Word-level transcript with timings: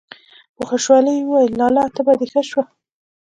په 0.55 0.63
خوشالي 0.69 1.11
يې 1.17 1.23
وويل: 1.27 1.51
لالا! 1.59 1.83
تبه 1.95 2.13
دې 2.19 2.25
ښه 2.31 2.41
شوه!!! 2.49 2.63